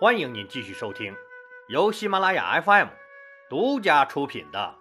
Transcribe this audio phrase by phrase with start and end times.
[0.00, 1.16] 欢迎您继续收听
[1.66, 2.86] 由喜马拉雅 FM
[3.50, 4.76] 独家出品的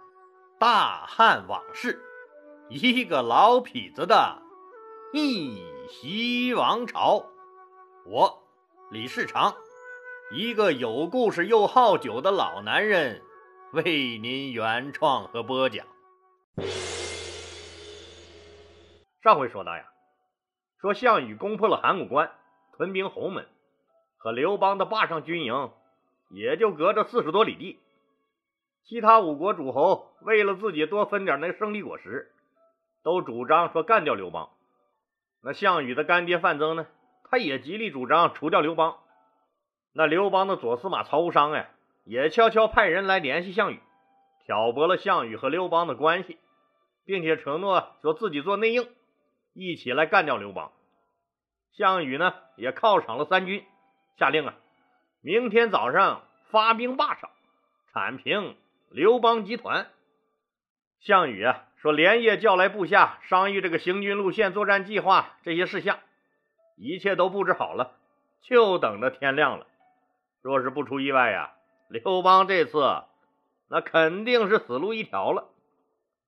[0.59, 1.99] 《大汉往事》，
[2.69, 4.39] 一个老痞子的
[5.11, 7.25] 逆袭王朝。
[8.05, 8.43] 我
[8.91, 9.55] 李世长，
[10.31, 13.23] 一个有故事又好酒的老男人，
[13.71, 15.87] 为您原创和播讲。
[19.23, 19.83] 上回说到呀，
[20.79, 22.29] 说项羽攻破了函谷关，
[22.77, 23.47] 屯兵鸿门。
[24.17, 25.71] 和刘邦的霸上军营
[26.29, 27.79] 也就隔着四十多里地，
[28.83, 32.31] 其他五国诸侯为了自己多分点那胜利果实，
[33.03, 34.49] 都主张说干掉刘邦。
[35.41, 36.87] 那项羽的干爹范增呢，
[37.29, 38.97] 他也极力主张除掉刘邦。
[39.93, 41.69] 那刘邦的左司马曹无伤呀，
[42.03, 43.79] 也悄悄派人来联系项羽，
[44.45, 46.37] 挑拨了项羽和刘邦的关系，
[47.05, 48.89] 并且承诺说自己做内应，
[49.53, 50.71] 一起来干掉刘邦。
[51.71, 53.63] 项羽呢，也犒赏了三军。
[54.17, 54.55] 下令啊，
[55.21, 57.29] 明天早上发兵霸上，
[57.93, 58.55] 铲平
[58.89, 59.87] 刘邦集团。
[60.99, 65.99] 项羽啊说，连夜叫来部下商议这个行军路线、作战计划这些事项，
[66.75, 67.91] 一切都布置好了，
[68.41, 69.67] 就等着天亮了。
[70.41, 71.53] 若是不出意外呀，
[71.87, 73.03] 刘邦这次
[73.69, 75.49] 那肯定是死路一条了。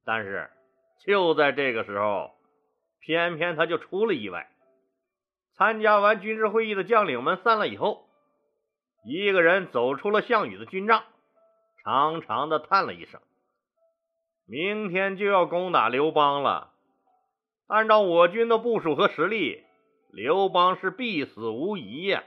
[0.06, 0.52] 但是
[1.00, 2.35] 就在这个时候，
[3.00, 4.47] 偏偏他就出了意外。
[5.59, 8.07] 参加完军事会议的将领们散了以后，
[9.03, 11.03] 一个人走出了项羽的军帐，
[11.83, 13.19] 长长的叹了一声
[14.47, 16.71] ：“明天就要攻打刘邦了。
[17.67, 19.66] 按照我军的部署和实力，
[20.13, 22.23] 刘邦是必死无疑呀。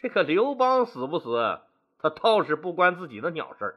[0.00, 1.60] 这个刘邦死不死，
[1.98, 3.74] 他倒是不关自己的鸟事儿。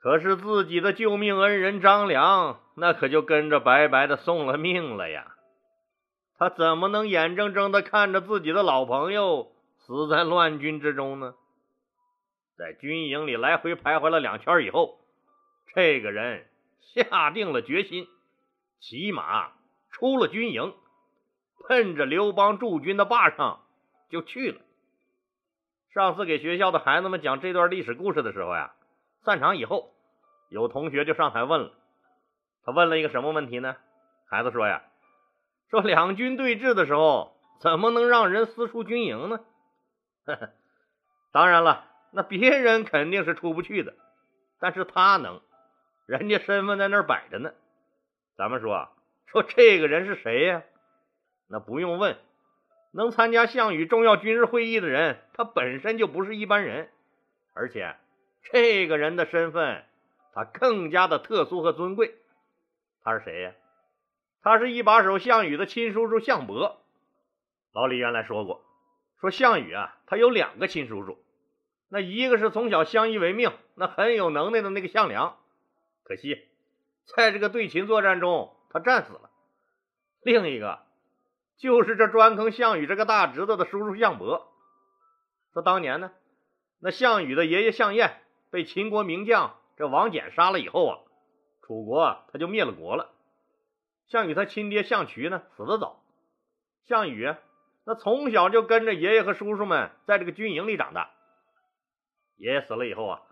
[0.00, 5.32] 可是自己的救命恩人张良，那可就跟着白白的送了命了呀。”
[6.36, 11.34] 他怎么能眼睁睁的看着自己的老朋友死在乱军之中呢？
[12.56, 14.98] 在军营里来回徘徊了两圈以后，
[15.74, 16.46] 这个人
[16.80, 18.08] 下定了决心，
[18.80, 19.52] 骑马
[19.90, 20.74] 出了军营，
[21.68, 23.60] 奔着刘邦驻军的坝上
[24.10, 24.60] 就去了。
[25.92, 28.74] 上次给学校的孩子们讲这段历史故事的时候呀，
[29.24, 29.92] 散场以后，
[30.48, 31.72] 有同学就上台问了，
[32.64, 33.76] 他问了一个什么问题呢？
[34.28, 34.82] 孩子说呀。
[35.74, 39.40] 说两军对峙的时候，怎么能让人私出军营呢？
[41.32, 43.92] 当然了，那别人肯定是出不去的，
[44.60, 45.40] 但是他能，
[46.06, 47.50] 人家身份在那儿摆着呢。
[48.36, 48.88] 咱们说，
[49.26, 50.62] 说这个人是谁呀？
[51.48, 52.18] 那不用问，
[52.92, 56.88] 能参加项羽重要军事会议的人，他本身就不是一般人，
[57.52, 57.96] 而且
[58.44, 59.84] 这个人的身份，
[60.34, 62.14] 他更加的特殊和尊贵。
[63.02, 63.52] 他是谁呀？
[64.44, 66.76] 他是一把手项羽的亲叔叔项伯。
[67.72, 68.62] 老李原来说过，
[69.18, 71.18] 说项羽啊，他有两个亲叔叔，
[71.88, 75.38] 那一个是从小相依为命、那很有能耐的那个项梁，
[76.02, 76.46] 可惜
[77.16, 79.30] 在这个对秦作战中他战死了；
[80.20, 80.80] 另一个
[81.56, 84.52] 就是这专坑项羽这个大侄子的叔叔项伯。
[85.54, 86.12] 说当年呢，
[86.80, 90.98] 那项羽的爷爷项燕被秦国名将这王翦杀了以后啊，
[91.62, 93.13] 楚国他就灭了国了。
[94.06, 96.00] 项羽他亲爹项渠呢死得早，
[96.84, 97.34] 项羽
[97.86, 101.10] 那从小就跟着爷爷和叔叔们在这个军营里长大。
[102.36, 103.22] 爷爷死了以后啊，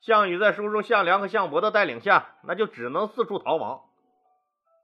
[0.00, 3.82] 项羽在叔叔项梁和项伯的带领下，那就只能四处逃亡。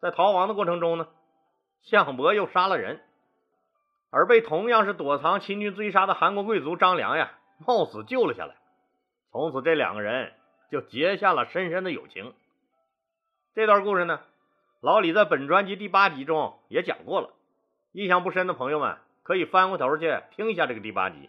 [0.00, 1.08] 在逃亡的过程中呢，
[1.82, 3.00] 项伯又杀了人，
[4.10, 8.56] 而被同样是躲藏秦军追杀的韩国贵族张良呀，冒死救了下来。
[9.30, 10.32] 从此这两个人
[10.70, 12.34] 就结下了深深的友情。
[13.54, 14.20] 这段故事呢。
[14.80, 17.34] 老李在本专辑第八集中也讲过了，
[17.92, 21.28] 印象不深的朋友们可以翻过头去听一下这个第八集。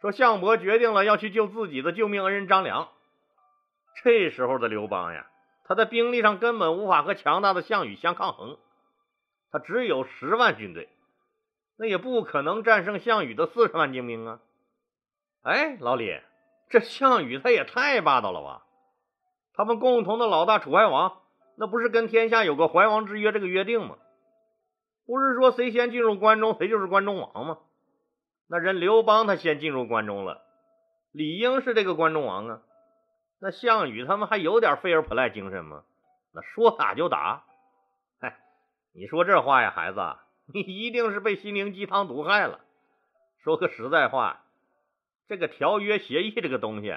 [0.00, 2.90] 说项伯决定了要去救自己的救命恩人张良。
[4.04, 5.26] 这时候的刘邦呀，
[5.64, 8.56] 他在兵力上根本无法和强大的项羽相抗衡，
[9.50, 10.88] 他只有十万军队，
[11.76, 14.38] 那也不可能战胜项羽的四十万精兵啊！
[15.42, 16.20] 哎，老李，
[16.70, 18.62] 这项羽他也太霸道了吧？
[19.54, 21.20] 他们共同的老大楚怀王。
[21.58, 23.96] 那不是跟天下有个怀王之约这个约定吗？
[25.06, 27.58] 不是说谁先进入关中，谁就是关中王吗？
[28.46, 30.42] 那人刘邦他先进入关中了，
[31.12, 32.62] 理应是这个关中王啊。
[33.40, 35.82] 那项羽他们还有点 fair play 精神吗？
[36.32, 37.44] 那说打就打。
[38.20, 38.38] 嗨，
[38.92, 40.00] 你说这话呀，孩子，
[40.52, 42.60] 你一定是被心灵鸡汤毒害了。
[43.42, 44.44] 说个实在话，
[45.26, 46.96] 这个条约协议这个东西，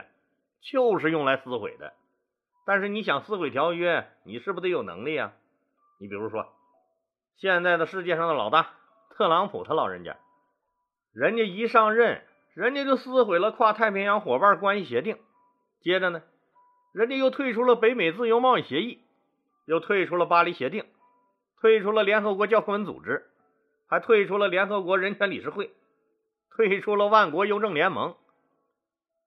[0.61, 1.93] 就是用来撕毁的。
[2.65, 5.33] 但是你想撕毁条约，你是不是得有能力啊？
[5.99, 6.47] 你比如说，
[7.37, 8.73] 现在的世界上的老大
[9.09, 10.17] 特朗普他老人家，
[11.13, 12.23] 人家一上任，
[12.53, 15.17] 人家就撕毁了跨太平洋伙伴关系协定，
[15.81, 16.21] 接着呢，
[16.93, 19.01] 人家又退出了北美自由贸易协议，
[19.65, 20.85] 又退出了巴黎协定，
[21.59, 23.25] 退出了联合国教科文组织，
[23.87, 25.71] 还退出了联合国人权理事会，
[26.55, 28.15] 退出了万国邮政联盟，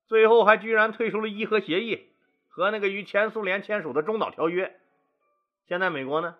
[0.07, 2.09] 最后还居然退出了伊核协议
[2.55, 4.79] 和那个与前苏联签署的中导条约。
[5.67, 6.37] 现在美国呢，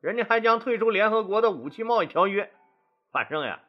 [0.00, 2.50] 人家还将退出联合国的武器贸易条约。
[3.12, 3.60] 反正呀。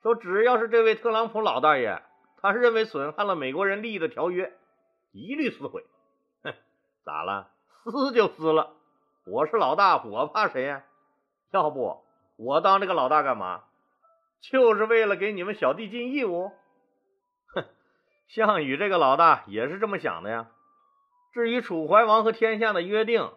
[0.00, 2.00] 说只要是这位特朗普老大爷，
[2.40, 4.56] 他认为损害了美国人利益的条约，
[5.10, 5.84] 一律撕毁。
[6.44, 6.54] 哼，
[7.04, 7.50] 咋了？
[7.82, 8.74] 撕就撕了。
[9.26, 10.84] 我是老大，我怕谁呀？
[11.50, 12.04] 要不
[12.36, 13.64] 我当这个老大干嘛？
[14.40, 16.52] 就是为了给你们小弟尽义务。
[17.52, 17.64] 哼，
[18.28, 20.46] 项羽这个老大也是这么想的呀。
[21.32, 23.30] 至于楚怀王和天下的约定，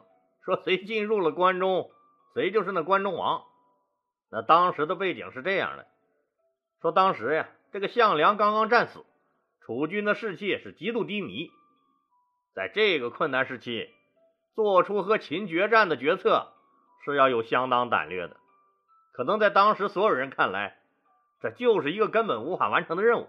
[0.43, 1.91] 说谁进入了关中，
[2.33, 3.43] 谁就是那关中王。
[4.31, 5.85] 那当时的背景是这样的。
[6.81, 9.05] 说当时呀，这个项梁刚刚战死，
[9.61, 11.51] 楚军的士气是极度低迷。
[12.55, 13.89] 在这个困难时期，
[14.55, 16.53] 做出和秦决战的决策
[17.05, 18.37] 是要有相当胆略的。
[19.13, 20.77] 可能在当时所有人看来，
[21.41, 23.27] 这就是一个根本无法完成的任务。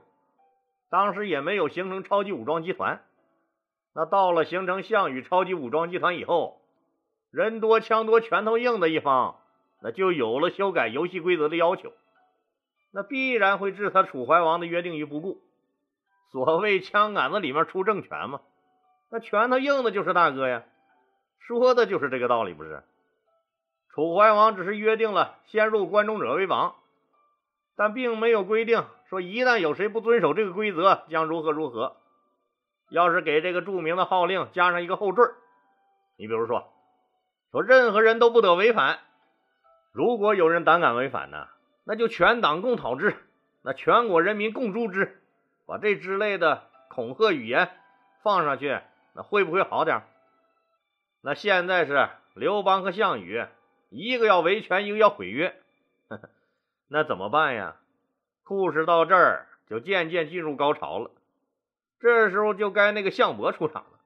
[0.88, 3.04] 当时也没有形成超级武装集团。
[3.94, 6.60] 那到了形成项羽超级武装集团以后，
[7.30, 9.36] 人多枪多拳头硬的一方，
[9.82, 11.92] 那就有了修改游戏规则的要求。
[12.90, 15.40] 那必然会置他楚怀王的约定于不顾。
[16.30, 18.40] 所谓枪杆子里面出政权嘛，
[19.10, 20.62] 那拳头硬的就是大哥呀，
[21.38, 22.82] 说的就是这个道理，不是？
[23.90, 26.74] 楚怀王只是约定了先入关中者为王，
[27.76, 31.96] 但并没有规定说一旦有谁不遵守这个规则，将如何如何。
[32.92, 35.34] 要是给这个著名的号令加上一个后缀，
[36.16, 36.72] 你比如说，
[37.50, 38.98] 说任何人都不得违反，
[39.92, 41.48] 如果有人胆敢违反呢？
[41.84, 43.16] 那就全党共讨之，
[43.62, 45.20] 那全国人民共诛之，
[45.66, 47.70] 把这之类的恐吓语言
[48.22, 48.78] 放上去，
[49.14, 50.02] 那会不会好点？
[51.22, 53.44] 那现在是刘邦和项羽，
[53.88, 55.56] 一个要维权，一个要毁约，
[56.88, 57.76] 那怎么办呀？
[58.44, 61.10] 故事到这儿就渐渐进入高潮了。
[62.02, 64.00] 这时候就该那个项伯出场了，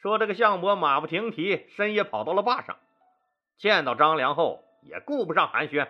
[0.00, 2.78] 说这个项伯马不停蹄，深夜跑到了坝上，
[3.58, 5.88] 见到张良后也顾不上寒暄。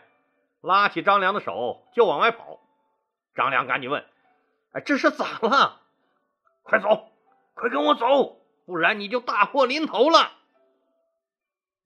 [0.62, 2.58] 拉起张良的手就往外跑，
[3.37, 4.05] 张良赶紧问
[4.75, 5.81] ：“哎，这是咋了？
[6.64, 7.06] 快走，
[7.55, 10.32] 快跟我走，不然你就大祸临头了。”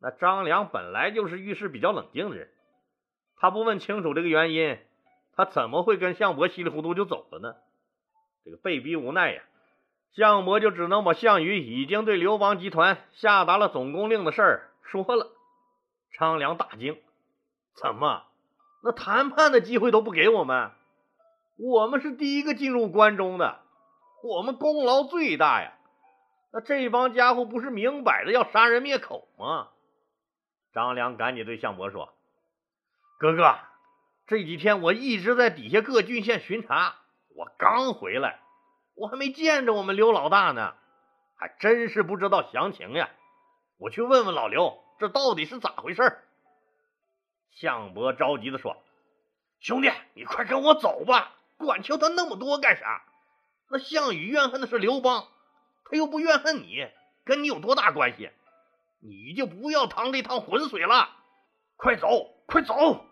[0.01, 2.49] 那张良本来就是遇事比较冷静的人，
[3.37, 4.79] 他不问清楚这个原因，
[5.37, 7.57] 他怎么会跟项伯稀里糊涂就走了呢？
[8.45, 9.43] 这个被逼无奈呀，
[10.13, 15.31] 项伯就只能把项羽已经对刘邦集团下达了总攻令的事儿说了。
[16.19, 16.99] 张良大惊
[17.81, 18.25] ：“怎么？”
[18.83, 20.71] 那谈判的机会都不给我们，
[21.59, 23.61] 我们是第一个进入关中的，
[24.23, 25.75] 我们功劳最大呀。
[26.51, 29.69] 那这帮家伙不是明摆着要杀人灭口吗？
[30.73, 32.15] 张良赶紧对项伯说
[33.21, 33.59] ：“哥哥，
[34.27, 36.97] 这几天我一直在底下各郡县巡查，
[37.35, 38.41] 我刚回来，
[38.95, 40.75] 我还没见着我们刘老大呢，
[41.37, 43.11] 还真是不知道详情呀。
[43.79, 46.19] 我去问问老刘，这到底是咋回事？”
[47.53, 48.77] 项伯着急的说
[49.61, 53.03] ：“兄弟，你快跟我走吧，管求他那么多干啥？
[53.69, 55.27] 那项羽怨恨的是刘邦，
[55.85, 56.89] 他又不怨恨你，
[57.25, 58.31] 跟你有多大关系？
[59.03, 61.09] 你就不要趟这趟浑水了，
[61.77, 63.05] 快走，快走！”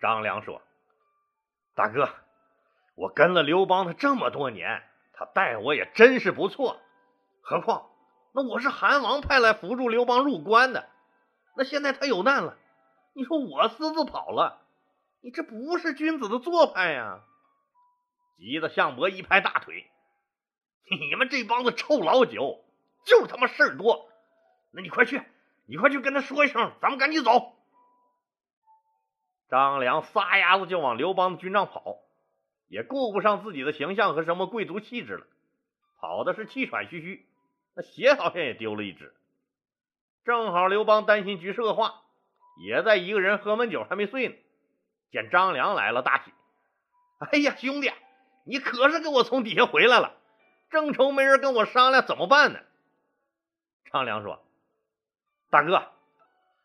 [0.00, 0.60] 张良说
[1.74, 2.08] ：“大哥，
[2.98, 6.80] 我跟了刘邦他这么多年，他待我也真是不错。
[7.40, 7.88] 何况
[8.32, 10.88] 那我是韩王派来扶助刘邦入关的，
[11.56, 12.58] 那现在他有难了。”
[13.14, 14.62] 你说我私自跑了，
[15.20, 17.20] 你这不是君子的做派呀！
[18.36, 19.88] 急得项伯一拍大腿
[20.90, 22.64] ：“你们这帮子臭老九，
[23.04, 24.08] 就他妈事儿多！
[24.72, 25.22] 那你快去，
[25.66, 27.54] 你快去跟他说一声，咱们赶紧走。”
[29.50, 31.96] 张良撒丫子就往刘邦的军帐跑，
[32.68, 35.26] 也顾不上自己的形象和什么贵族气质了，
[36.00, 37.26] 跑的是气喘吁吁，
[37.74, 39.14] 那鞋好像也丢了一只。
[40.24, 42.02] 正好刘邦担心局势恶化。
[42.60, 44.34] 也在一个人喝闷酒还没睡呢，
[45.12, 46.32] 见张良来了，大喜。
[47.20, 47.92] 哎呀，兄弟，
[48.44, 50.16] 你可是给我从底下回来了，
[50.68, 52.58] 正愁没人跟我商量怎么办呢。
[53.92, 54.42] 张良说
[55.50, 55.86] ：“大哥，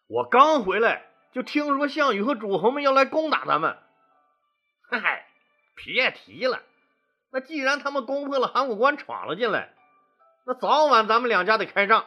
[0.08, 3.78] 我刚回来就听说项羽和诸侯们要来攻打咱们。
[4.90, 5.28] 嗨，
[5.76, 6.62] 别提了，
[7.32, 9.74] 那既然他们攻破了函谷关，闯了进来，
[10.46, 12.06] 那早晚咱们两家得开仗，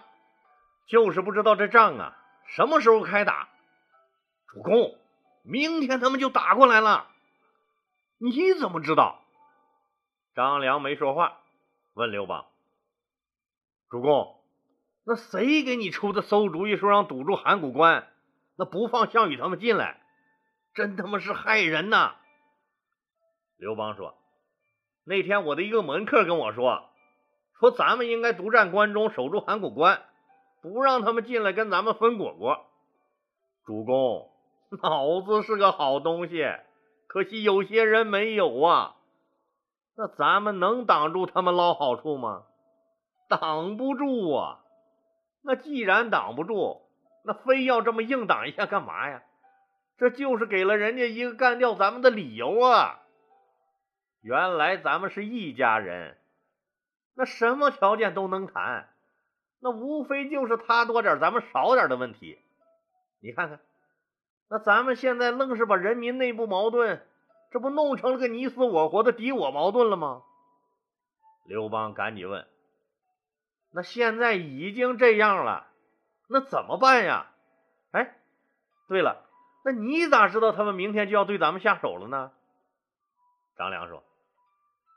[0.86, 3.48] 就是不知道这仗啊什么时候开打。”
[4.46, 4.96] 主公，
[5.42, 7.08] 明天他们就打过来了。
[8.18, 9.20] 你怎么知道？
[10.34, 11.40] 张良没说话，
[11.94, 12.46] 问刘邦
[13.90, 14.40] ：“主公，
[15.04, 18.06] 那谁给你出的馊主意，说让堵住函谷关，
[18.56, 20.00] 那不放项羽他们进来？
[20.74, 22.16] 真他妈是害人呐！”
[23.58, 24.14] 刘邦说
[25.04, 26.90] ：“那天我的一个门客跟我说，
[27.58, 30.02] 说咱们应该独占关中，守住函谷关，
[30.60, 32.66] 不让他们进来跟咱们分果果。
[33.64, 34.30] 主公，
[34.82, 36.44] 脑子是个好东西，
[37.06, 38.96] 可惜有些人没有啊。
[39.96, 42.42] 那咱们能挡住他们捞好处吗？
[43.30, 44.60] 挡不住啊。
[45.42, 46.82] 那既然挡不住，
[47.24, 49.22] 那非要这么硬挡一下干嘛呀？
[49.96, 53.00] 这就是给了人家一个干掉咱们的理由啊。”
[54.26, 56.16] 原来咱们是一家人，
[57.14, 58.88] 那什么条件都能谈，
[59.60, 62.36] 那无非就是他多点咱们少点的问题。
[63.20, 63.60] 你看看，
[64.48, 67.06] 那咱们现在愣是把人民内部矛盾，
[67.52, 70.24] 这不弄成了个你死我活的敌我矛盾了吗？
[71.44, 72.48] 刘邦赶紧问
[73.70, 75.68] ：“那现在已经这样了，
[76.28, 77.30] 那怎么办呀？”
[77.94, 78.16] 哎，
[78.88, 79.24] 对了，
[79.64, 82.32] 那你咋知道他们明天就要对咱们下手了呢？
[83.56, 84.02] 张良说。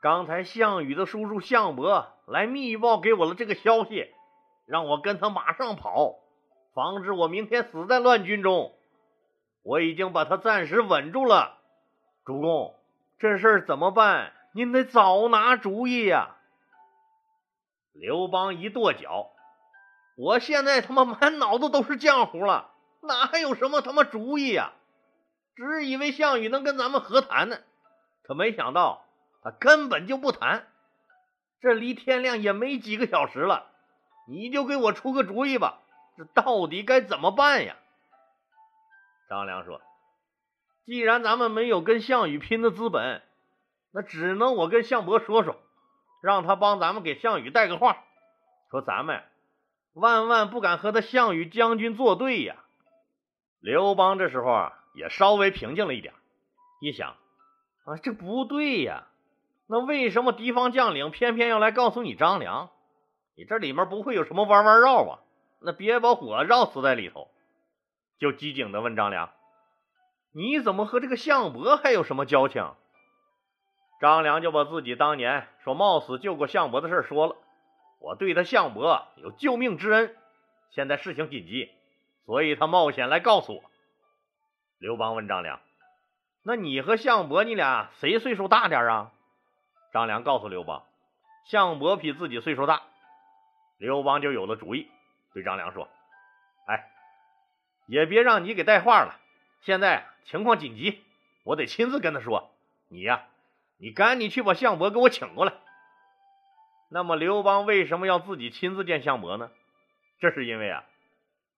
[0.00, 4.10] 刚才项羽的叔叔项伯来密报给我了这个消息，
[4.64, 6.16] 让我跟他马上跑，
[6.74, 8.74] 防止我明天死在乱军中。
[9.62, 11.58] 我已经把他暂时稳住了。
[12.24, 12.74] 主公，
[13.18, 14.32] 这事儿怎么办？
[14.54, 16.36] 您得早拿主意呀！
[17.92, 19.32] 刘邦一跺脚
[20.16, 22.70] ：“我现在他妈满脑子都是浆糊了，
[23.02, 24.72] 哪还有什么他妈主意呀？
[25.54, 27.58] 只以为项羽能跟咱们和谈呢，
[28.22, 29.04] 可没想到。”
[29.42, 30.66] 他根本就不谈，
[31.60, 33.66] 这离天亮也没几个小时了，
[34.28, 35.80] 你就给我出个主意吧，
[36.16, 37.76] 这到底该怎么办呀？
[39.28, 39.80] 张良说
[40.84, 43.22] ：“既然咱们没有跟项羽拼的资本，
[43.92, 45.56] 那只能我跟项伯说说，
[46.20, 48.04] 让他帮咱们给项羽带个话，
[48.70, 49.22] 说咱们
[49.94, 52.56] 万万不敢和他项羽将军作对呀。”
[53.60, 56.12] 刘邦这时候啊，也稍微平静了一点，
[56.80, 57.10] 一想
[57.84, 59.06] 啊，这不对呀。
[59.72, 62.70] 那为什么敌方将领偏偏要来告诉你张良？
[63.36, 65.20] 你这里面不会有什么弯弯绕吧？
[65.60, 67.28] 那别把我绕死在里头！
[68.18, 69.30] 就机警的问张良
[70.34, 72.74] ：“你怎么和这个项伯还有什么交情？”
[74.02, 77.36] 张良就把自己当年说冒死救过项伯的事说了。
[78.00, 80.16] 我对他项伯有救命之恩，
[80.72, 81.70] 现在事情紧急，
[82.26, 83.62] 所以他冒险来告诉我。
[84.78, 85.60] 刘邦问张良
[86.42, 89.12] ：“那你和项伯，你俩谁岁数大点啊？”
[89.92, 90.84] 张良告诉刘邦，
[91.44, 92.82] 项伯比自己岁数大，
[93.76, 94.88] 刘邦就有了主意，
[95.34, 95.88] 对张良说
[96.66, 96.88] ：“哎，
[97.86, 99.18] 也别让你给带话了，
[99.62, 101.02] 现在情况紧急，
[101.42, 102.50] 我得亲自跟他说。
[102.88, 103.24] 你呀，
[103.78, 105.54] 你赶紧去把项伯给我请过来。”
[106.92, 109.50] 那么刘邦为什么要自己亲自见项伯呢？
[110.20, 110.84] 这是因为啊，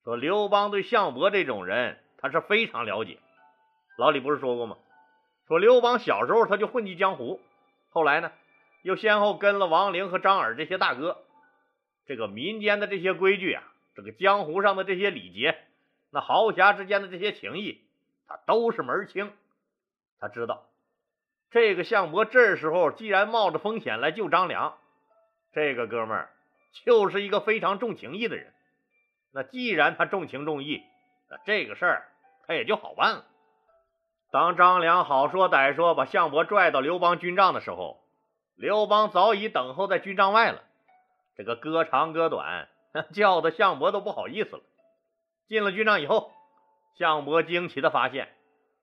[0.04, 3.18] 说刘邦对项伯这种人他是非常了解。
[3.98, 4.78] 老李不是说过吗？
[5.48, 7.40] 说刘邦小时候他就混迹江湖。
[7.92, 8.32] 后来呢，
[8.80, 11.24] 又先后跟了王陵和张耳这些大哥，
[12.06, 13.62] 这个民间的这些规矩啊，
[13.94, 15.58] 这个江湖上的这些礼节，
[16.10, 17.82] 那豪侠之间的这些情谊，
[18.26, 19.30] 他都是门清。
[20.18, 20.66] 他知道，
[21.50, 24.78] 这个项伯这时候既然冒着风险来救张良，
[25.52, 26.30] 这个哥们儿
[26.86, 28.54] 就是一个非常重情义的人。
[29.32, 30.82] 那既然他重情重义，
[31.28, 32.08] 那这个事儿
[32.46, 33.26] 他也就好办了。
[34.32, 38.00] 当张良好说歹说把项伯拽到刘邦军帐的时候，
[38.56, 40.62] 刘邦早已等候在军帐外了。
[41.36, 42.66] 这个歌长歌短，
[43.12, 44.62] 叫的项伯都不好意思了。
[45.48, 46.32] 进了军帐以后，
[46.96, 48.32] 项伯惊奇的发现，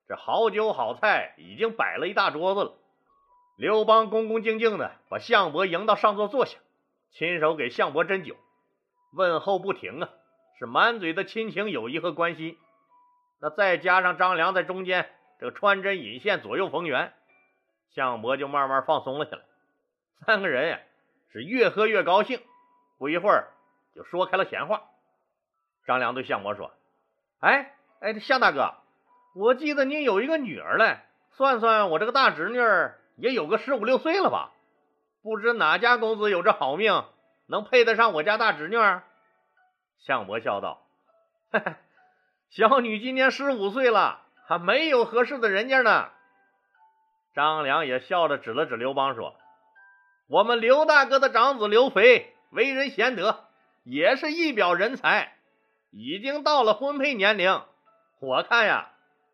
[0.07, 2.73] 这好酒好菜已经摆了一大桌子了。
[3.57, 6.59] 刘邦恭恭敬敬的把项伯迎到上座坐下，
[7.09, 8.35] 亲手给项伯斟酒，
[9.13, 10.09] 问候不停啊，
[10.59, 12.55] 是满嘴的亲情、友谊和关心。
[13.41, 15.09] 那再加上张良在中间。
[15.39, 17.13] 这个穿针引线，左右逢源，
[17.95, 19.43] 项伯就慢慢放松了下来。
[20.25, 20.79] 三个人呀，
[21.31, 22.41] 是越喝越高兴，
[22.97, 23.47] 不一会儿
[23.95, 24.83] 就说开了闲话。
[25.85, 26.73] 张良对项伯说
[27.39, 28.75] ：“哎哎，项大哥，
[29.33, 30.99] 我记得您有一个女儿嘞，
[31.31, 32.59] 算算我这个大侄女
[33.15, 34.51] 也有个十五六岁了吧？
[35.23, 37.05] 不知哪家公子有这好命，
[37.47, 38.75] 能配得上我家大侄女？”
[39.99, 40.85] 项伯笑道
[41.49, 41.75] ：“嘿嘿，
[42.49, 46.09] 小女今年十五岁了。”还没有合适的人家呢。
[47.35, 49.35] 张良也笑着指了指刘邦说
[50.27, 53.45] ：“我们刘大哥的长子刘肥为人贤德，
[53.83, 55.35] 也是一表人才，
[55.91, 57.61] 已经到了婚配年龄。
[58.21, 58.89] 我看呀，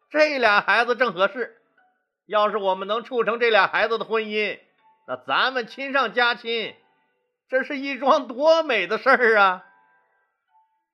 [0.10, 1.62] 这俩孩子正合适。
[2.25, 4.60] 要是我们能促成这俩孩子的婚姻，
[5.07, 6.75] 那咱们亲上加亲，
[7.48, 9.65] 这是一桩多美的事儿啊！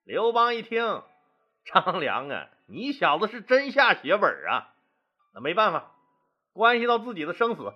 [0.03, 1.01] 刘邦一听，
[1.65, 4.73] 张良啊，你小子是真下血本啊！
[5.33, 5.91] 那没办法，
[6.53, 7.73] 关系到自己的生死，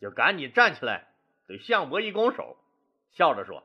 [0.00, 1.08] 就赶紧站起来，
[1.48, 2.56] 对项伯一拱手，
[3.10, 3.64] 笑着说：“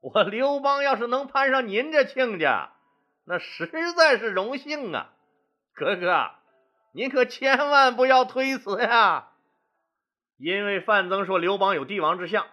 [0.00, 2.70] 我刘邦要是能攀上您这亲家，
[3.24, 3.66] 那实
[3.96, 5.10] 在是荣幸啊！
[5.74, 6.30] 哥哥，
[6.92, 9.30] 您可千万不要推辞呀！”
[10.38, 12.46] 因为范增说刘邦有帝王之相，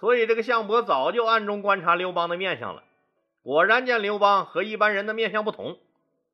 [0.00, 2.82] 所以这个项伯早就暗中观察刘邦的面相了。
[3.42, 5.78] 果然见刘邦和一般人的面相不同，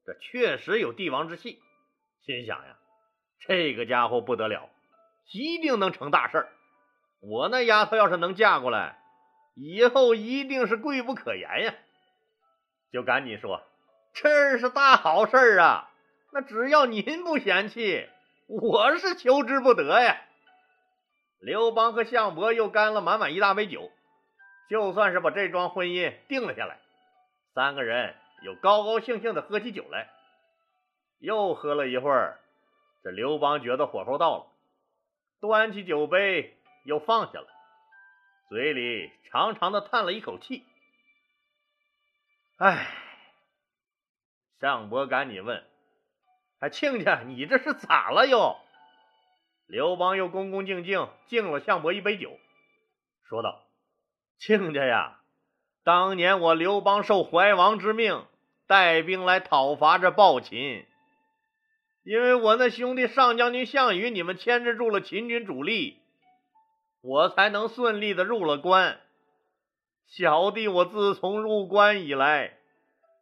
[0.06, 1.60] 这确实有帝王之气。
[2.24, 2.76] 心想呀，
[3.46, 4.70] 这个家伙不得了，
[5.32, 6.48] 一定能成大事儿。
[7.20, 8.98] 我那丫头要是能嫁过来，
[9.54, 11.74] 以后一定是贵不可言呀。
[12.92, 13.62] 就赶紧说，
[14.14, 15.90] 这是大好事儿啊！
[16.32, 18.08] 那只要您不嫌弃，
[18.46, 20.22] 我是求之不得呀。
[21.40, 23.90] 刘邦和项伯又干了满满一大杯酒，
[24.68, 26.78] 就算是把这桩婚姻定了下来。
[27.54, 30.10] 三个人又高高兴兴的喝起酒来，
[31.18, 32.38] 又喝了一会儿，
[33.02, 34.46] 这刘邦觉得火候到了，
[35.40, 37.48] 端起酒杯又放下了，
[38.48, 40.64] 嘴里长长的叹了一口气。
[42.58, 42.86] 唉，
[44.60, 45.64] 项伯赶紧问
[46.60, 48.56] ：“哎，亲家，你这是咋了又？”
[49.66, 52.38] 刘邦又恭恭敬敬敬了项伯一杯酒，
[53.24, 53.64] 说道
[54.38, 55.20] ：“亲家呀。”
[55.86, 58.24] 当年我刘邦受怀王之命，
[58.66, 60.84] 带兵来讨伐这暴秦，
[62.02, 66.00] 因为我那兄弟上将军项羽，你们牵制住了秦军主力，
[67.02, 68.98] 我才能顺利的入了关。
[70.08, 72.54] 小弟我自从入关以来，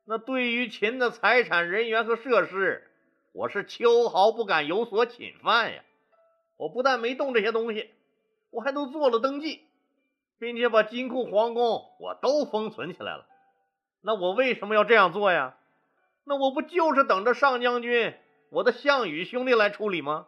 [0.06, 2.90] 那对于秦的财产、人员和设施，
[3.34, 5.82] 我是秋毫不敢有所侵犯呀。
[6.56, 7.90] 我不但没动这些东西，
[8.48, 9.60] 我还都做了登记。
[10.38, 13.26] 并且把金库、皇宫我都封存起来了，
[14.02, 15.56] 那我为什么要这样做呀？
[16.24, 18.14] 那我不就是等着上将军
[18.50, 20.26] 我的项羽兄弟来处理吗？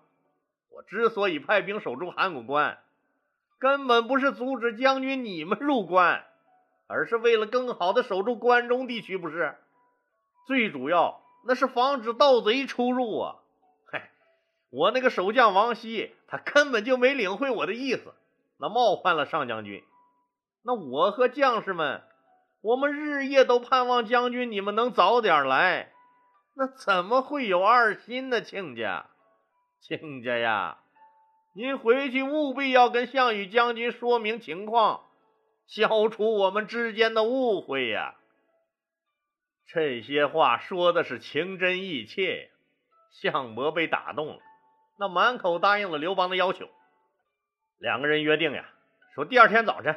[0.70, 2.78] 我之所以派兵守住函谷关，
[3.58, 6.24] 根本不是阻止将军你们入关，
[6.86, 9.56] 而是为了更好的守住关中地区，不是？
[10.46, 13.36] 最主要那是防止盗贼出入啊！
[13.90, 14.10] 嗨，
[14.70, 18.14] 我那个守将王熙，他根本就没领会我的意思，
[18.58, 19.82] 那冒犯了上将军。
[20.66, 22.02] 那我和将士们，
[22.60, 25.92] 我们日夜都盼望将军你们能早点来，
[26.56, 28.40] 那怎么会有二心呢？
[28.40, 29.06] 亲家，
[29.80, 30.78] 亲家呀，
[31.54, 35.02] 您回去务必要跟项羽将军说明情况，
[35.68, 38.16] 消除我们之间的误会呀。
[39.68, 42.50] 这些话说的是情真意切，
[43.12, 44.40] 项伯被打动了，
[44.98, 46.68] 那满口答应了刘邦的要求。
[47.78, 48.68] 两个人约定呀，
[49.14, 49.94] 说第二天早晨。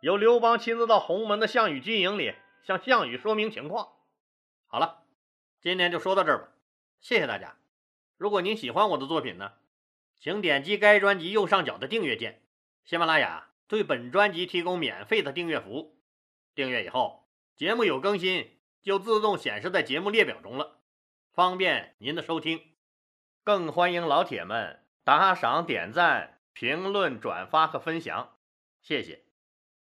[0.00, 3.88] 由刘邦亲自到鸿门的项羽军营里向项羽说明情况。
[4.66, 5.04] 好了，
[5.60, 6.48] 今天就说到这儿吧，
[7.00, 7.56] 谢谢大家。
[8.16, 9.52] 如果您喜欢我的作品呢，
[10.18, 12.42] 请点击该专辑右上角的订阅键。
[12.84, 15.98] 喜马拉雅对本专辑提供免费的订阅服务，
[16.54, 20.80] 订阅以后，节目有更新就自动显示在节目列表中了，
[21.32, 22.60] 方便您的收听。
[23.42, 28.36] 更欢迎老铁们打赏、点赞、评论、转发和分享，
[28.80, 29.29] 谢谢。